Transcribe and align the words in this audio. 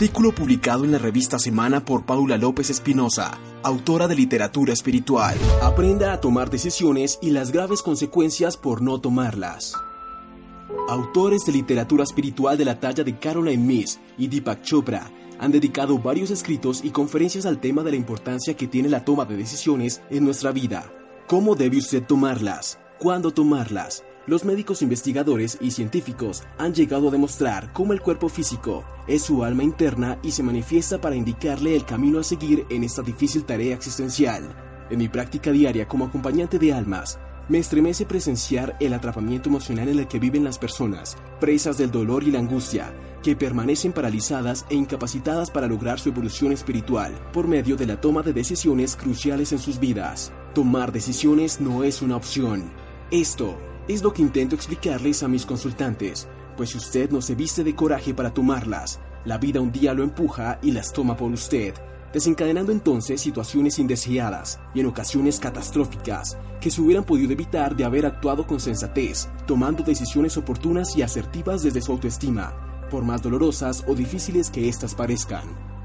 Artículo 0.00 0.34
publicado 0.34 0.86
en 0.86 0.92
la 0.92 0.98
revista 0.98 1.38
Semana 1.38 1.84
por 1.84 2.06
Paula 2.06 2.38
López 2.38 2.70
Espinosa, 2.70 3.38
autora 3.62 4.08
de 4.08 4.14
literatura 4.14 4.72
espiritual. 4.72 5.36
Aprenda 5.60 6.14
a 6.14 6.22
tomar 6.22 6.48
decisiones 6.48 7.18
y 7.20 7.32
las 7.32 7.52
graves 7.52 7.82
consecuencias 7.82 8.56
por 8.56 8.80
no 8.80 8.98
tomarlas. 8.98 9.74
Autores 10.88 11.44
de 11.44 11.52
literatura 11.52 12.04
espiritual 12.04 12.56
de 12.56 12.64
la 12.64 12.80
talla 12.80 13.04
de 13.04 13.18
Caroline 13.18 13.62
Miss 13.62 14.00
y 14.16 14.28
Deepak 14.28 14.62
Chopra 14.62 15.10
han 15.38 15.52
dedicado 15.52 15.98
varios 15.98 16.30
escritos 16.30 16.82
y 16.82 16.88
conferencias 16.92 17.44
al 17.44 17.60
tema 17.60 17.82
de 17.82 17.90
la 17.90 17.98
importancia 17.98 18.56
que 18.56 18.68
tiene 18.68 18.88
la 18.88 19.04
toma 19.04 19.26
de 19.26 19.36
decisiones 19.36 20.00
en 20.08 20.24
nuestra 20.24 20.50
vida. 20.50 20.90
¿Cómo 21.26 21.56
debe 21.56 21.76
usted 21.76 22.02
tomarlas? 22.04 22.78
¿Cuándo 22.98 23.32
tomarlas? 23.32 24.02
Los 24.30 24.44
médicos 24.44 24.80
investigadores 24.80 25.58
y 25.60 25.72
científicos 25.72 26.44
han 26.56 26.72
llegado 26.72 27.08
a 27.08 27.10
demostrar 27.10 27.72
cómo 27.72 27.92
el 27.92 28.00
cuerpo 28.00 28.28
físico 28.28 28.84
es 29.08 29.22
su 29.22 29.42
alma 29.42 29.64
interna 29.64 30.20
y 30.22 30.30
se 30.30 30.44
manifiesta 30.44 31.00
para 31.00 31.16
indicarle 31.16 31.74
el 31.74 31.84
camino 31.84 32.20
a 32.20 32.22
seguir 32.22 32.64
en 32.70 32.84
esta 32.84 33.02
difícil 33.02 33.42
tarea 33.42 33.74
existencial. 33.74 34.44
En 34.88 34.98
mi 34.98 35.08
práctica 35.08 35.50
diaria 35.50 35.88
como 35.88 36.04
acompañante 36.04 36.60
de 36.60 36.72
almas, 36.72 37.18
me 37.48 37.58
estremece 37.58 38.06
presenciar 38.06 38.76
el 38.78 38.94
atrapamiento 38.94 39.48
emocional 39.48 39.88
en 39.88 39.98
el 39.98 40.06
que 40.06 40.20
viven 40.20 40.44
las 40.44 40.58
personas, 40.58 41.16
presas 41.40 41.76
del 41.76 41.90
dolor 41.90 42.22
y 42.22 42.30
la 42.30 42.38
angustia, 42.38 42.94
que 43.24 43.34
permanecen 43.34 43.92
paralizadas 43.92 44.64
e 44.70 44.76
incapacitadas 44.76 45.50
para 45.50 45.66
lograr 45.66 45.98
su 45.98 46.10
evolución 46.10 46.52
espiritual 46.52 47.12
por 47.32 47.48
medio 47.48 47.74
de 47.74 47.86
la 47.86 48.00
toma 48.00 48.22
de 48.22 48.32
decisiones 48.32 48.94
cruciales 48.94 49.50
en 49.50 49.58
sus 49.58 49.80
vidas. 49.80 50.30
Tomar 50.54 50.92
decisiones 50.92 51.60
no 51.60 51.82
es 51.82 52.00
una 52.00 52.14
opción. 52.14 52.70
Esto 53.10 53.58
es 53.92 54.02
lo 54.04 54.12
que 54.12 54.22
intento 54.22 54.54
explicarles 54.54 55.22
a 55.24 55.28
mis 55.28 55.44
consultantes, 55.44 56.28
pues 56.56 56.70
si 56.70 56.78
usted 56.78 57.10
no 57.10 57.20
se 57.20 57.34
viste 57.34 57.64
de 57.64 57.74
coraje 57.74 58.14
para 58.14 58.32
tomarlas, 58.32 59.00
la 59.24 59.36
vida 59.36 59.60
un 59.60 59.72
día 59.72 59.94
lo 59.94 60.04
empuja 60.04 60.60
y 60.62 60.70
las 60.70 60.92
toma 60.92 61.16
por 61.16 61.32
usted, 61.32 61.74
desencadenando 62.12 62.70
entonces 62.70 63.20
situaciones 63.20 63.80
indeseadas 63.80 64.60
y 64.74 64.80
en 64.80 64.86
ocasiones 64.86 65.40
catastróficas 65.40 66.38
que 66.60 66.70
se 66.70 66.80
hubieran 66.80 67.04
podido 67.04 67.32
evitar 67.32 67.74
de 67.74 67.84
haber 67.84 68.06
actuado 68.06 68.46
con 68.46 68.60
sensatez, 68.60 69.28
tomando 69.46 69.82
decisiones 69.82 70.36
oportunas 70.36 70.96
y 70.96 71.02
asertivas 71.02 71.62
desde 71.62 71.80
su 71.80 71.90
autoestima, 71.90 72.86
por 72.90 73.04
más 73.04 73.22
dolorosas 73.22 73.84
o 73.88 73.94
difíciles 73.94 74.50
que 74.50 74.68
éstas 74.68 74.94
parezcan. 74.94 75.79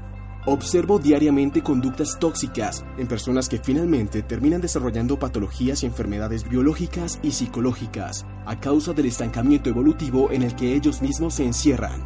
Observo 0.48 1.00
diariamente 1.00 1.60
conductas 1.60 2.20
tóxicas 2.20 2.84
en 2.98 3.08
personas 3.08 3.48
que 3.48 3.58
finalmente 3.58 4.22
terminan 4.22 4.60
desarrollando 4.60 5.18
patologías 5.18 5.82
y 5.82 5.86
enfermedades 5.86 6.48
biológicas 6.48 7.18
y 7.20 7.32
psicológicas 7.32 8.24
a 8.44 8.60
causa 8.60 8.92
del 8.92 9.06
estancamiento 9.06 9.70
evolutivo 9.70 10.30
en 10.30 10.44
el 10.44 10.54
que 10.54 10.74
ellos 10.74 11.02
mismos 11.02 11.34
se 11.34 11.44
encierran. 11.44 12.00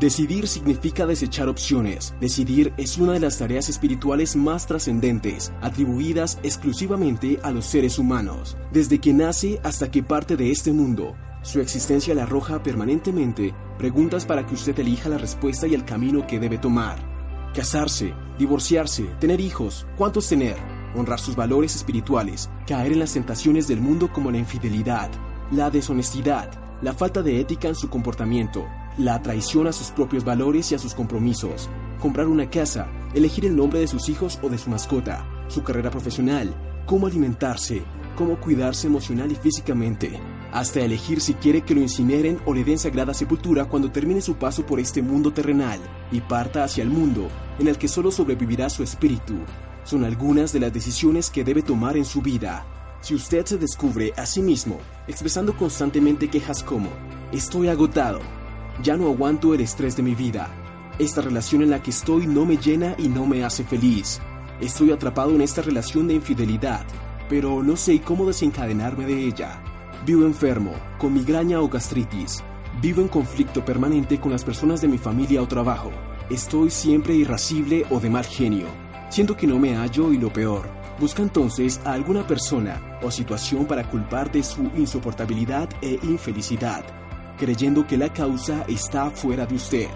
Decidir 0.00 0.48
significa 0.48 1.04
desechar 1.04 1.46
opciones. 1.50 2.14
Decidir 2.22 2.72
es 2.78 2.96
una 2.96 3.12
de 3.12 3.20
las 3.20 3.36
tareas 3.36 3.68
espirituales 3.68 4.34
más 4.34 4.66
trascendentes, 4.66 5.52
atribuidas 5.60 6.38
exclusivamente 6.42 7.38
a 7.42 7.50
los 7.50 7.66
seres 7.66 7.98
humanos. 7.98 8.56
Desde 8.72 8.98
que 8.98 9.12
nace 9.12 9.60
hasta 9.62 9.90
que 9.90 10.02
parte 10.02 10.38
de 10.38 10.50
este 10.50 10.72
mundo, 10.72 11.14
su 11.42 11.60
existencia 11.60 12.14
le 12.14 12.22
arroja 12.22 12.62
permanentemente 12.62 13.54
preguntas 13.76 14.24
para 14.24 14.46
que 14.46 14.54
usted 14.54 14.78
elija 14.78 15.10
la 15.10 15.18
respuesta 15.18 15.66
y 15.66 15.74
el 15.74 15.84
camino 15.84 16.26
que 16.26 16.40
debe 16.40 16.56
tomar. 16.56 17.13
Casarse, 17.54 18.12
divorciarse, 18.36 19.04
tener 19.20 19.40
hijos, 19.40 19.86
cuántos 19.96 20.28
tener, 20.28 20.56
honrar 20.96 21.20
sus 21.20 21.36
valores 21.36 21.76
espirituales, 21.76 22.50
caer 22.66 22.92
en 22.92 22.98
las 22.98 23.12
tentaciones 23.12 23.68
del 23.68 23.80
mundo 23.80 24.12
como 24.12 24.32
la 24.32 24.38
infidelidad, 24.38 25.08
la 25.52 25.70
deshonestidad, 25.70 26.50
la 26.82 26.94
falta 26.94 27.22
de 27.22 27.38
ética 27.38 27.68
en 27.68 27.76
su 27.76 27.88
comportamiento, 27.88 28.66
la 28.98 29.22
traición 29.22 29.68
a 29.68 29.72
sus 29.72 29.92
propios 29.92 30.24
valores 30.24 30.72
y 30.72 30.74
a 30.74 30.80
sus 30.80 30.94
compromisos, 30.94 31.68
comprar 32.00 32.26
una 32.26 32.50
casa, 32.50 32.88
elegir 33.14 33.46
el 33.46 33.54
nombre 33.54 33.78
de 33.78 33.86
sus 33.86 34.08
hijos 34.08 34.40
o 34.42 34.48
de 34.48 34.58
su 34.58 34.68
mascota, 34.68 35.24
su 35.46 35.62
carrera 35.62 35.90
profesional, 35.90 36.52
cómo 36.86 37.06
alimentarse, 37.06 37.84
cómo 38.16 38.40
cuidarse 38.40 38.88
emocional 38.88 39.30
y 39.30 39.36
físicamente, 39.36 40.20
hasta 40.54 40.80
elegir 40.80 41.20
si 41.20 41.34
quiere 41.34 41.62
que 41.62 41.74
lo 41.74 41.80
incineren 41.80 42.38
o 42.46 42.54
le 42.54 42.62
den 42.62 42.78
sagrada 42.78 43.12
sepultura 43.12 43.64
cuando 43.64 43.90
termine 43.90 44.20
su 44.20 44.36
paso 44.36 44.64
por 44.64 44.78
este 44.78 45.02
mundo 45.02 45.32
terrenal 45.32 45.80
y 46.12 46.20
parta 46.20 46.62
hacia 46.62 46.84
el 46.84 46.90
mundo 46.90 47.28
en 47.58 47.66
el 47.66 47.76
que 47.76 47.88
solo 47.88 48.12
sobrevivirá 48.12 48.70
su 48.70 48.84
espíritu. 48.84 49.34
Son 49.82 50.04
algunas 50.04 50.52
de 50.52 50.60
las 50.60 50.72
decisiones 50.72 51.28
que 51.28 51.42
debe 51.42 51.62
tomar 51.62 51.96
en 51.96 52.04
su 52.04 52.22
vida. 52.22 52.64
Si 53.00 53.16
usted 53.16 53.44
se 53.44 53.58
descubre 53.58 54.12
a 54.16 54.26
sí 54.26 54.42
mismo 54.42 54.78
expresando 55.08 55.56
constantemente 55.56 56.30
quejas 56.30 56.62
como, 56.62 56.88
estoy 57.32 57.66
agotado, 57.66 58.20
ya 58.80 58.96
no 58.96 59.08
aguanto 59.08 59.54
el 59.54 59.60
estrés 59.60 59.96
de 59.96 60.04
mi 60.04 60.14
vida. 60.14 60.48
Esta 61.00 61.20
relación 61.20 61.62
en 61.62 61.70
la 61.70 61.82
que 61.82 61.90
estoy 61.90 62.28
no 62.28 62.46
me 62.46 62.58
llena 62.58 62.94
y 62.96 63.08
no 63.08 63.26
me 63.26 63.42
hace 63.42 63.64
feliz. 63.64 64.20
Estoy 64.60 64.92
atrapado 64.92 65.34
en 65.34 65.40
esta 65.40 65.62
relación 65.62 66.06
de 66.06 66.14
infidelidad, 66.14 66.86
pero 67.28 67.60
no 67.64 67.74
sé 67.74 68.00
cómo 68.00 68.24
desencadenarme 68.24 69.04
de 69.04 69.26
ella. 69.26 69.73
Vivo 70.04 70.26
enfermo, 70.26 70.72
con 70.98 71.14
migraña 71.14 71.60
o 71.60 71.68
gastritis. 71.68 72.42
Vivo 72.80 73.00
en 73.00 73.08
conflicto 73.08 73.64
permanente 73.64 74.20
con 74.20 74.32
las 74.32 74.44
personas 74.44 74.80
de 74.80 74.88
mi 74.88 74.98
familia 74.98 75.40
o 75.42 75.48
trabajo. 75.48 75.90
Estoy 76.30 76.70
siempre 76.70 77.14
irascible 77.14 77.84
o 77.90 78.00
de 78.00 78.10
mal 78.10 78.24
genio. 78.24 78.66
Siento 79.08 79.36
que 79.36 79.46
no 79.46 79.58
me 79.58 79.76
hallo 79.76 80.12
y 80.12 80.18
lo 80.18 80.32
peor. 80.32 80.68
Busca 80.98 81.22
entonces 81.22 81.80
a 81.84 81.92
alguna 81.92 82.26
persona 82.26 82.98
o 83.02 83.10
situación 83.10 83.66
para 83.66 83.88
culpar 83.90 84.30
de 84.30 84.42
su 84.42 84.70
insoportabilidad 84.76 85.68
e 85.82 85.98
infelicidad 86.02 86.84
creyendo 87.36 87.86
que 87.86 87.96
la 87.96 88.12
causa 88.12 88.64
está 88.68 89.10
fuera 89.10 89.46
de 89.46 89.56
usted. 89.56 89.88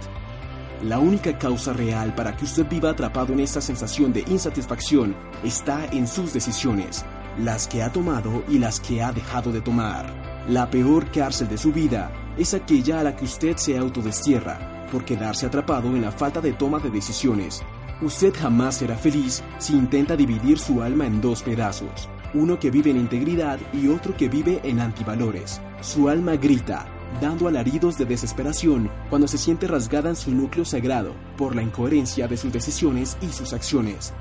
La 0.82 0.98
única 0.98 1.36
causa 1.38 1.72
real 1.72 2.14
para 2.14 2.36
que 2.36 2.44
usted 2.44 2.68
viva 2.68 2.90
atrapado 2.90 3.32
en 3.32 3.40
esta 3.40 3.60
sensación 3.60 4.12
de 4.12 4.24
insatisfacción 4.28 5.16
está 5.42 5.86
en 5.86 6.06
sus 6.06 6.32
decisiones, 6.32 7.04
las 7.38 7.66
que 7.66 7.82
ha 7.82 7.92
tomado 7.92 8.44
y 8.48 8.58
las 8.58 8.80
que 8.80 9.02
ha 9.02 9.12
dejado 9.12 9.52
de 9.52 9.60
tomar. 9.60 10.12
La 10.48 10.70
peor 10.70 11.10
cárcel 11.10 11.48
de 11.48 11.58
su 11.58 11.72
vida 11.72 12.10
es 12.36 12.54
aquella 12.54 13.00
a 13.00 13.02
la 13.02 13.16
que 13.16 13.24
usted 13.24 13.56
se 13.56 13.76
autodestierra 13.76 14.86
por 14.90 15.04
quedarse 15.04 15.46
atrapado 15.46 15.88
en 15.88 16.02
la 16.02 16.12
falta 16.12 16.40
de 16.40 16.52
toma 16.52 16.78
de 16.78 16.90
decisiones. 16.90 17.62
Usted 18.00 18.32
jamás 18.34 18.76
será 18.76 18.96
feliz 18.96 19.42
si 19.58 19.74
intenta 19.74 20.16
dividir 20.16 20.58
su 20.58 20.82
alma 20.82 21.06
en 21.06 21.20
dos 21.20 21.42
pedazos, 21.42 22.08
uno 22.32 22.58
que 22.58 22.70
vive 22.70 22.90
en 22.90 22.96
integridad 22.96 23.58
y 23.72 23.88
otro 23.88 24.16
que 24.16 24.28
vive 24.28 24.60
en 24.62 24.80
antivalores. 24.80 25.60
Su 25.80 26.08
alma 26.08 26.36
grita, 26.36 26.86
dando 27.20 27.48
alaridos 27.48 27.98
de 27.98 28.04
desesperación 28.04 28.90
cuando 29.10 29.28
se 29.28 29.38
siente 29.38 29.66
rasgada 29.66 30.10
en 30.10 30.16
su 30.16 30.30
núcleo 30.30 30.64
sagrado 30.64 31.12
por 31.36 31.56
la 31.56 31.62
incoherencia 31.62 32.28
de 32.28 32.36
sus 32.36 32.52
decisiones 32.52 33.18
y 33.20 33.28
sus 33.28 33.52
acciones. 33.52 34.12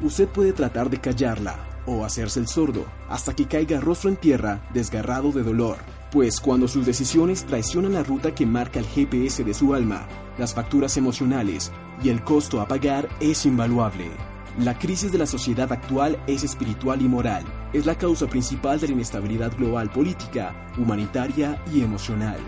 Usted 0.00 0.28
puede 0.28 0.52
tratar 0.52 0.90
de 0.90 1.00
callarla 1.00 1.56
o 1.86 2.04
hacerse 2.04 2.40
el 2.40 2.48
sordo 2.48 2.84
hasta 3.08 3.34
que 3.34 3.46
caiga 3.46 3.80
rostro 3.80 4.10
en 4.10 4.16
tierra 4.16 4.66
desgarrado 4.72 5.30
de 5.30 5.42
dolor, 5.42 5.76
pues 6.10 6.40
cuando 6.40 6.66
sus 6.66 6.84
decisiones 6.84 7.44
traicionan 7.44 7.92
la 7.92 8.02
ruta 8.02 8.34
que 8.34 8.46
marca 8.46 8.80
el 8.80 8.86
GPS 8.86 9.44
de 9.44 9.54
su 9.54 9.74
alma, 9.74 10.06
las 10.36 10.54
facturas 10.54 10.96
emocionales 10.96 11.70
y 12.02 12.08
el 12.08 12.24
costo 12.24 12.60
a 12.60 12.66
pagar 12.66 13.08
es 13.20 13.46
invaluable. 13.46 14.10
La 14.58 14.78
crisis 14.78 15.10
de 15.12 15.18
la 15.18 15.26
sociedad 15.26 15.72
actual 15.72 16.18
es 16.28 16.44
espiritual 16.44 17.02
y 17.02 17.08
moral. 17.08 17.44
Es 17.72 17.86
la 17.86 17.96
causa 17.96 18.28
principal 18.28 18.78
de 18.78 18.86
la 18.86 18.92
inestabilidad 18.92 19.56
global 19.56 19.90
política, 19.90 20.54
humanitaria 20.78 21.60
y 21.72 21.80
emocional. 21.80 22.38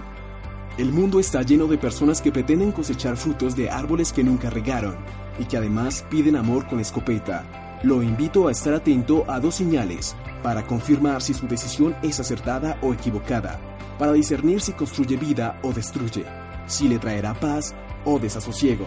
El 0.79 0.93
mundo 0.93 1.19
está 1.19 1.43
lleno 1.43 1.67
de 1.67 1.79
personas 1.79 2.21
que 2.21 2.31
pretenden 2.31 2.71
cosechar 2.71 3.17
frutos 3.17 3.56
de 3.56 3.71
árboles 3.71 4.12
que 4.12 4.23
nunca 4.23 4.51
regaron 4.51 4.97
y 5.39 5.45
que 5.45 5.57
además 5.57 6.05
piden 6.11 6.37
amor 6.37 6.67
con 6.67 6.81
escopeta. 6.81 7.45
Lo 7.83 8.03
invito 8.03 8.49
a 8.49 8.53
estar 8.53 8.75
atento 8.75 9.25
a 9.29 9.39
dos 9.39 9.57
señales 9.57 10.17
para 10.43 10.67
confirmar 10.67 11.23
si 11.23 11.35
su 11.35 11.47
decisión 11.47 11.95
es 12.03 12.21
acertada 12.21 12.79
o 12.83 12.93
equivocada, 12.93 13.59
para 13.99 14.13
discernir 14.13 14.61
si 14.61 14.73
construye 14.73 15.17
vida 15.17 15.59
o 15.63 15.73
destruye, 15.73 16.25
si 16.67 16.89
le 16.89 16.99
traerá 16.99 17.35
paz 17.35 17.75
o 18.05 18.19
desasosiego. 18.19 18.87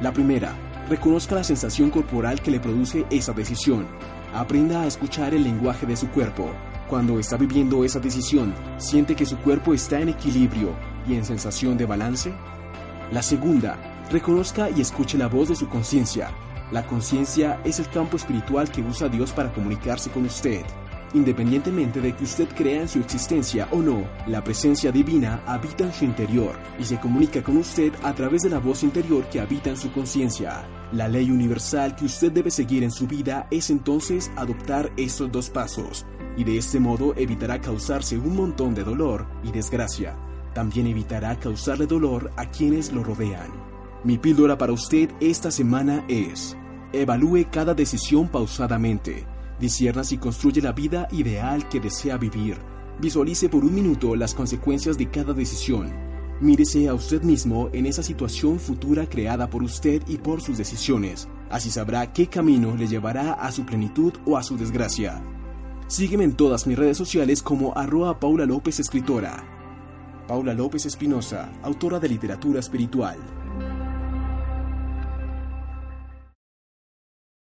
La 0.00 0.12
primera, 0.12 0.54
reconozca 0.88 1.34
la 1.34 1.44
sensación 1.44 1.90
corporal 1.90 2.40
que 2.40 2.50
le 2.50 2.60
produce 2.60 3.06
esa 3.10 3.32
decisión. 3.32 3.86
Aprenda 4.34 4.82
a 4.82 4.86
escuchar 4.86 5.34
el 5.34 5.44
lenguaje 5.44 5.86
de 5.86 5.96
su 5.96 6.08
cuerpo. 6.08 6.50
Cuando 6.88 7.18
está 7.18 7.36
viviendo 7.36 7.84
esa 7.84 8.00
decisión, 8.00 8.54
siente 8.78 9.14
que 9.14 9.26
su 9.26 9.36
cuerpo 9.38 9.74
está 9.74 10.00
en 10.00 10.10
equilibrio 10.10 10.74
y 11.06 11.14
en 11.14 11.24
sensación 11.24 11.76
de 11.76 11.86
balance. 11.86 12.32
La 13.12 13.22
segunda, 13.22 13.97
reconozca 14.10 14.70
y 14.70 14.80
escuche 14.80 15.18
la 15.18 15.28
voz 15.28 15.48
de 15.48 15.56
su 15.56 15.68
conciencia. 15.68 16.30
La 16.70 16.86
conciencia 16.86 17.60
es 17.64 17.78
el 17.78 17.88
campo 17.88 18.16
espiritual 18.16 18.70
que 18.70 18.82
usa 18.82 19.08
Dios 19.08 19.32
para 19.32 19.52
comunicarse 19.52 20.10
con 20.10 20.26
usted. 20.26 20.64
Independientemente 21.14 22.02
de 22.02 22.14
que 22.14 22.24
usted 22.24 22.48
crea 22.54 22.82
en 22.82 22.88
su 22.88 22.98
existencia 22.98 23.66
o 23.70 23.80
no, 23.80 24.06
la 24.26 24.44
presencia 24.44 24.92
divina 24.92 25.40
habita 25.46 25.84
en 25.84 25.92
su 25.92 26.04
interior 26.04 26.54
y 26.78 26.84
se 26.84 27.00
comunica 27.00 27.42
con 27.42 27.56
usted 27.56 27.94
a 28.02 28.12
través 28.12 28.42
de 28.42 28.50
la 28.50 28.58
voz 28.58 28.82
interior 28.82 29.24
que 29.30 29.40
habita 29.40 29.70
en 29.70 29.78
su 29.78 29.90
conciencia. 29.90 30.68
La 30.92 31.08
ley 31.08 31.30
universal 31.30 31.96
que 31.96 32.04
usted 32.04 32.30
debe 32.32 32.50
seguir 32.50 32.82
en 32.82 32.90
su 32.90 33.06
vida 33.06 33.46
es 33.50 33.70
entonces 33.70 34.30
adoptar 34.36 34.92
estos 34.98 35.32
dos 35.32 35.48
pasos, 35.48 36.04
y 36.36 36.44
de 36.44 36.58
este 36.58 36.78
modo 36.78 37.14
evitará 37.16 37.60
causarse 37.60 38.18
un 38.18 38.36
montón 38.36 38.74
de 38.74 38.84
dolor 38.84 39.26
y 39.42 39.50
desgracia. 39.50 40.16
También 40.54 40.86
evitará 40.86 41.38
causarle 41.38 41.86
dolor 41.86 42.30
a 42.36 42.50
quienes 42.50 42.92
lo 42.92 43.02
rodean. 43.02 43.67
Mi 44.04 44.16
píldora 44.16 44.56
para 44.56 44.72
usted 44.72 45.10
esta 45.20 45.50
semana 45.50 46.04
es, 46.08 46.56
evalúe 46.92 47.46
cada 47.50 47.74
decisión 47.74 48.28
pausadamente, 48.28 49.26
discierna 49.58 50.04
si 50.04 50.18
construye 50.18 50.62
la 50.62 50.72
vida 50.72 51.08
ideal 51.10 51.68
que 51.68 51.80
desea 51.80 52.16
vivir, 52.16 52.58
visualice 53.00 53.48
por 53.48 53.64
un 53.64 53.74
minuto 53.74 54.14
las 54.14 54.34
consecuencias 54.34 54.96
de 54.96 55.10
cada 55.10 55.32
decisión, 55.32 55.92
mírese 56.40 56.88
a 56.88 56.94
usted 56.94 57.22
mismo 57.22 57.70
en 57.72 57.86
esa 57.86 58.04
situación 58.04 58.60
futura 58.60 59.08
creada 59.08 59.50
por 59.50 59.64
usted 59.64 60.00
y 60.06 60.18
por 60.18 60.42
sus 60.42 60.58
decisiones, 60.58 61.28
así 61.50 61.68
sabrá 61.68 62.12
qué 62.12 62.28
camino 62.28 62.76
le 62.76 62.86
llevará 62.86 63.32
a 63.32 63.50
su 63.50 63.66
plenitud 63.66 64.12
o 64.26 64.36
a 64.36 64.44
su 64.44 64.56
desgracia. 64.56 65.20
Sígueme 65.88 66.22
en 66.22 66.34
todas 66.34 66.68
mis 66.68 66.78
redes 66.78 66.96
sociales 66.96 67.42
como 67.42 67.74
Paula 68.20 68.46
López 68.46 68.78
Escritora. 68.78 69.42
Paula 70.28 70.54
López 70.54 70.86
Espinosa, 70.86 71.50
autora 71.62 71.98
de 71.98 72.10
literatura 72.10 72.60
espiritual. 72.60 73.16